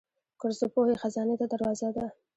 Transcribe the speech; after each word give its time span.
کورس 0.39 0.57
د 0.61 0.65
پوهې 0.73 0.95
خزانې 1.01 1.35
ته 1.39 1.45
دروازه 1.53 1.89
ده. 1.95 2.05